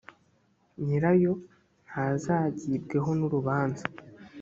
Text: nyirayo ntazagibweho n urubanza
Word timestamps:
nyirayo 0.83 1.33
ntazagibweho 1.87 3.09
n 3.19 3.21
urubanza 3.27 3.85